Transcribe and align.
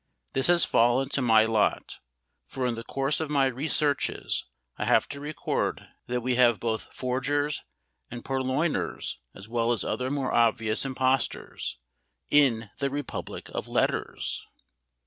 This 0.33 0.47
has 0.47 0.65
fallen 0.65 1.09
to 1.09 1.21
my 1.21 1.45
lot, 1.45 1.99
for 2.47 2.65
in 2.65 2.73
the 2.73 2.83
course 2.83 3.19
of 3.19 3.29
my 3.29 3.45
researches, 3.45 4.49
I 4.75 4.85
have 4.85 5.07
to 5.09 5.19
record 5.19 5.89
that 6.07 6.21
we 6.21 6.37
have 6.37 6.59
both 6.59 6.87
forgers 6.91 7.63
and 8.09 8.25
purloiners, 8.25 9.19
as 9.35 9.47
well 9.47 9.71
as 9.71 9.83
other 9.83 10.09
more 10.09 10.31
obvious 10.33 10.85
impostors, 10.85 11.77
in 12.31 12.71
the 12.79 12.89
republic 12.89 13.49
of 13.53 13.67
letters! 13.67 14.43